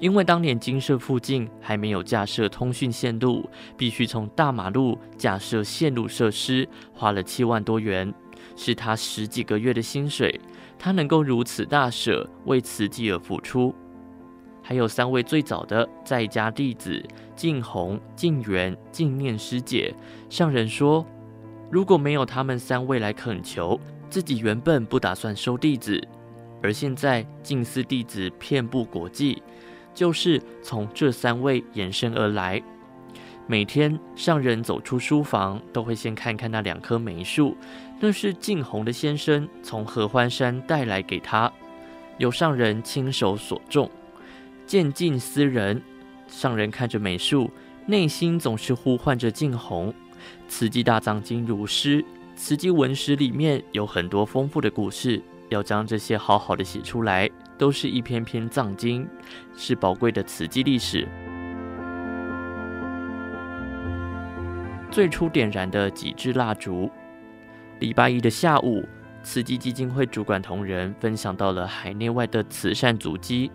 [0.00, 8.12] 因为当年金舍附近还没有架设通讯线路，必须从大马路架设线路设施，花了七万多元，
[8.56, 10.40] 是他十几个月的薪水。
[10.76, 13.72] 他能够如此大舍，为慈济而付出。
[14.62, 17.04] 还有三位最早的在家弟子：
[17.34, 19.92] 净红、净圆、净念师姐。
[20.30, 21.04] 上人说，
[21.70, 26.00] 如果没有他们三位来恳求，自己原本不打算收弟子。
[26.62, 29.42] 而现在净寺弟子遍布国际，
[29.92, 32.62] 就是从这三位延伸而来。
[33.48, 37.56] 每天上人走出书房，都会先看看那两棵梅树。
[37.98, 41.52] 那是净红的先生从合欢山带来给他，
[42.18, 43.90] 由上人亲手所种。
[44.72, 45.82] 见尽思人，
[46.26, 47.50] 上人看着美术，
[47.84, 49.92] 内心总是呼唤着净红。
[50.48, 52.02] 慈济大藏经如诗，
[52.34, 59.06] 慈济文史里面有很多丰富的故事，要将这些好好的写出来，都是一篇篇藏经，
[59.54, 61.06] 是宝贵的慈济历史。
[64.90, 66.90] 最初点燃的几支蜡烛。
[67.80, 68.82] 礼拜一的下午，
[69.22, 73.52] 慈济基金会主管同仁分享到了海内外的慈善足迹。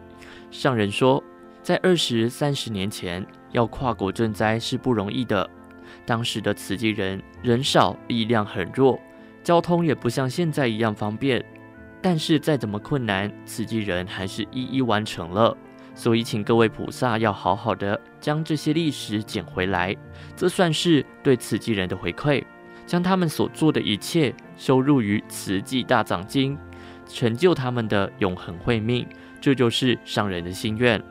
[0.50, 1.24] 上人说，
[1.62, 5.50] 在二十三十年前，要跨国赈灾是不容易的。
[6.06, 9.00] 当时的慈济人人少，力量很弱，
[9.44, 11.44] 交通也不像现在一样方便。
[12.02, 15.56] 但是再怎么困难，慈济人还是一一完成了。
[15.94, 19.96] 所以，请各位菩萨要好好的将这些历史捡回来，
[20.36, 22.44] 这算是对慈济人的回馈，
[22.86, 26.56] 将他们所做的一切收入于《慈济大藏经》，
[27.08, 29.08] 成就他们的永恒慧命。
[29.40, 31.02] 这就是上人的心愿。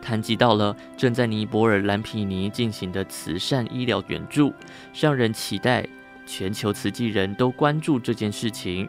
[0.00, 4.52] 谈及到了正在尼泊尔蓝皮尼进行的慈善医疗援助，
[4.92, 5.86] 上人期待
[6.26, 8.88] 全球慈济人都关注这件事情，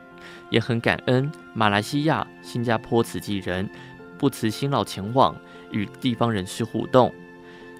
[0.50, 3.70] 也很感恩马来西亚、新加坡慈济人。
[4.18, 5.36] 不辞辛劳前往
[5.70, 7.14] 与地方人士互动，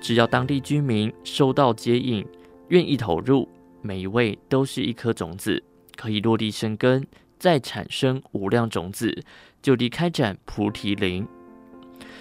[0.02, 2.26] 只要当地居民收到接引，
[2.68, 3.48] 愿意投入，
[3.82, 5.64] 每一位都是一颗种子，
[5.96, 7.08] 可以落地生根，
[7.40, 9.24] 再产生无量种子，
[9.64, 11.28] 就地开展菩提林。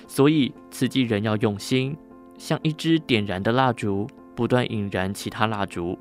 [0.06, 1.94] 所以慈济人要用心，
[2.38, 5.98] 像一支点燃的蜡烛，不断引燃其他蜡烛，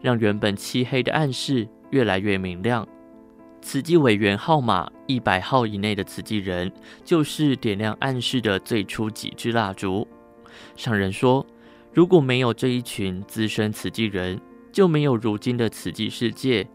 [0.00, 2.86] 让原本漆黑的暗室越来越明亮。
[3.60, 6.70] 慈济委员号码一百号以内的慈济人，
[7.02, 10.06] 就是点亮暗室的最初几支蜡烛。
[10.76, 11.44] 上人说，
[11.92, 14.38] 如果没有这一群资深慈济人，
[14.70, 16.66] 就没有如今的慈济世界。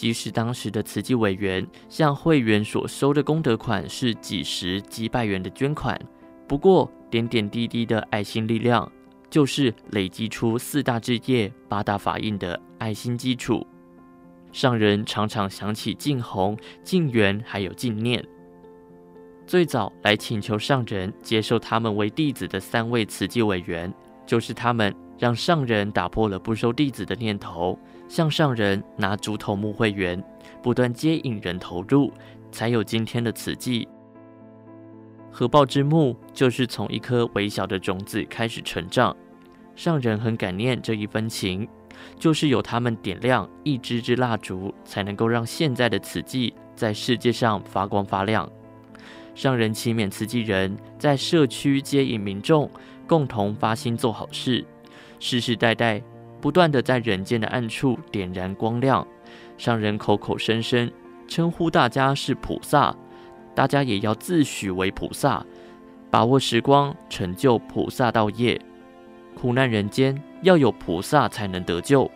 [0.00, 6.00] 即使当时的慈济委员向会员所收的功德款是几十几百元的捐款，
[6.48, 8.90] 不过点点滴滴的爱心力量，
[9.28, 13.66] 就是累积出四大志业、八大法印的爱心基础。
[14.52, 18.26] 上人常常想起净红、净圆，还有净念。
[19.46, 23.92] 最早来请求上人接受他们为弟子的三位慈济委员，
[24.24, 27.78] 就是他们让上人打破了不收弟子的念头，
[28.10, 30.20] 向上人拿竹头木会员，
[30.60, 32.12] 不断接引人投入，
[32.50, 33.86] 才有今天的慈济。
[35.30, 39.16] 合抱之木就是从一颗微小的种子开始成长，
[39.76, 41.66] 上人很感念这一分情。
[42.18, 48.50] 就是有他们点亮一支支蜡烛，才能够让现在的慈济在世界上发光发亮。
[49.36, 52.68] 上人勤勉慈济人在社区接引民众，
[53.06, 54.64] 共同发心做好事，
[55.20, 56.02] 世世代代
[56.40, 59.06] 不断地在人间的暗处点燃光亮。
[59.58, 60.90] 上人口口声声
[61.28, 62.96] 称呼大家是菩萨，
[63.54, 65.44] 大家也要自诩为菩萨，
[66.10, 68.60] 把握时光，成就菩萨道业。
[69.34, 72.10] 苦难人间，要有菩萨才能得救。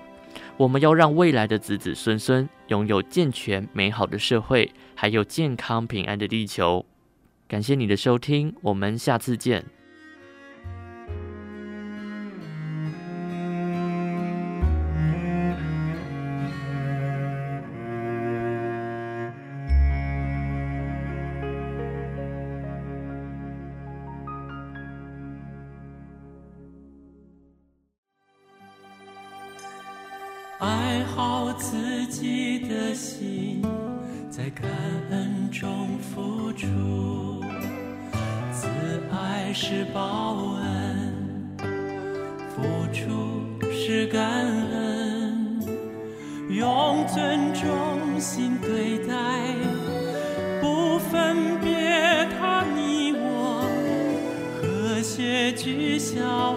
[0.57, 6.85] 我们要让未来的子子孙孙拥有健全美好的社会，还有健康平安的地球。
[7.47, 9.65] 感谢你的收听，我们下次见。
[33.17, 33.63] 心，
[34.29, 34.69] 在感
[35.11, 36.67] 恩中付出。
[38.53, 38.67] 慈
[39.13, 41.57] 爱是报恩，
[42.51, 42.63] 付
[42.93, 45.61] 出是感恩。
[46.51, 49.15] 用尊重心对待，
[50.61, 53.65] 不分别他你我，
[54.61, 56.57] 和谐具孝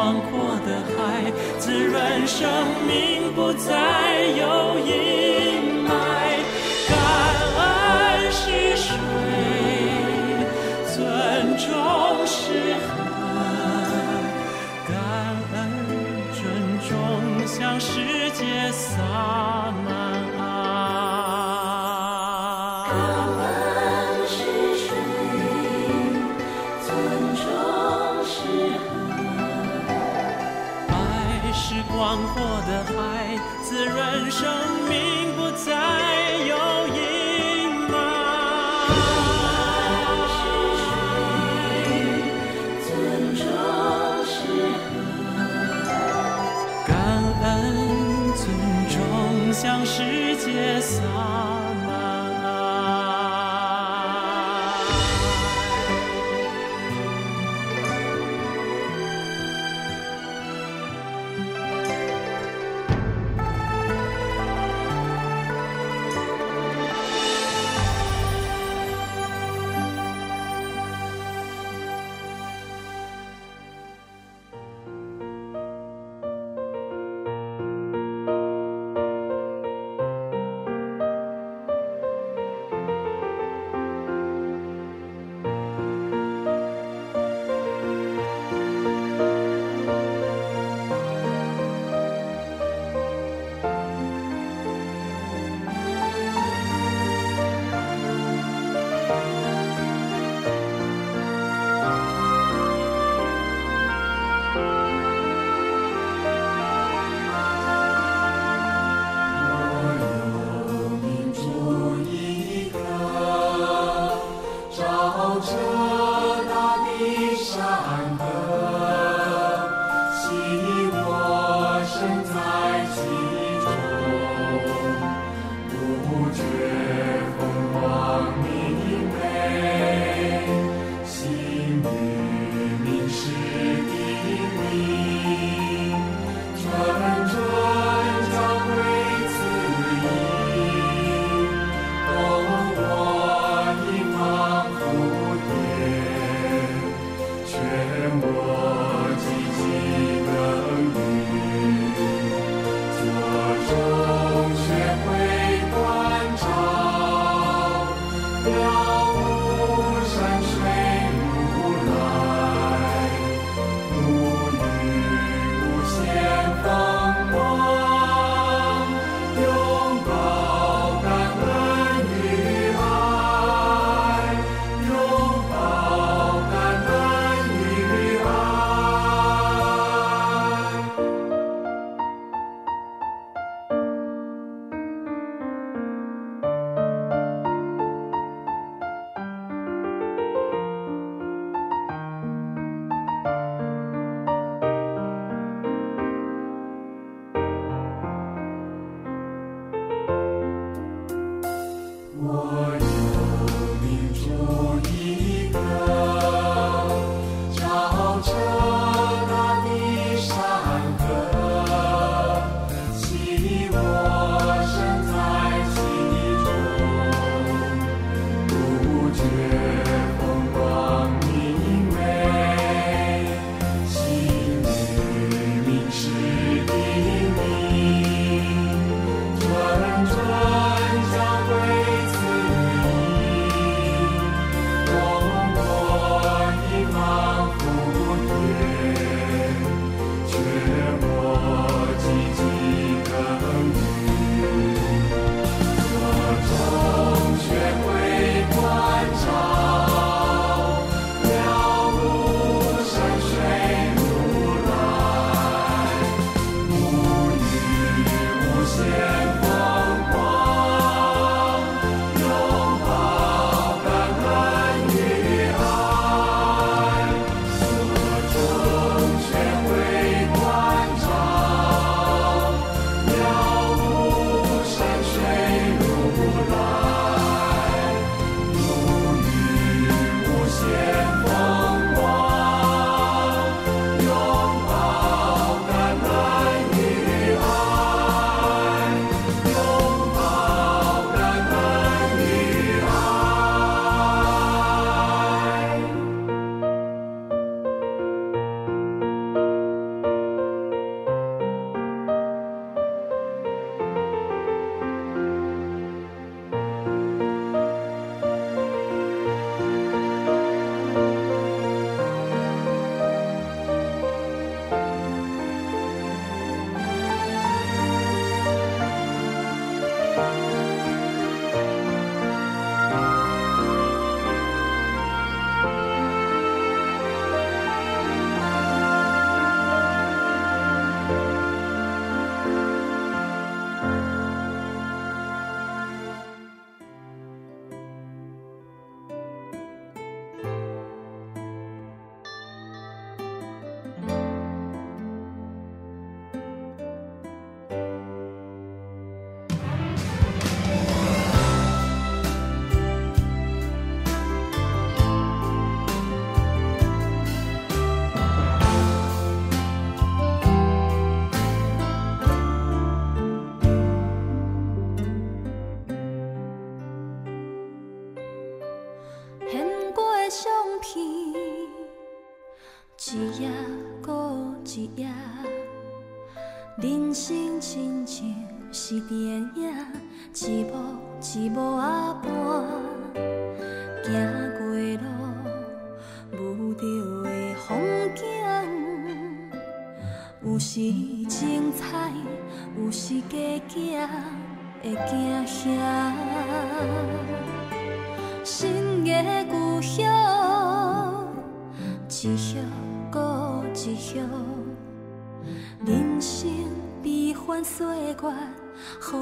[0.00, 2.48] 广阔的海，滋润生
[2.88, 4.19] 命，不再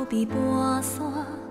[0.09, 1.47] 比半山